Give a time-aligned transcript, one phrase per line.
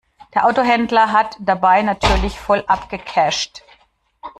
[0.33, 3.61] Der Autohändler hat dabei natürlich voll abgecasht.